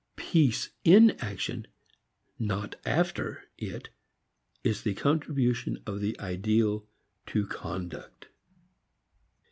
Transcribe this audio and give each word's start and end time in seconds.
Peace 0.15 0.71
in 0.83 1.11
action 1.19 1.67
not 2.39 2.75
after 2.85 3.43
it 3.59 3.89
is 4.63 4.81
the 4.81 4.95
contribution 4.95 5.77
of 5.85 5.99
the 5.99 6.19
ideal 6.19 6.87
to 7.27 7.45
conduct. 7.45 8.29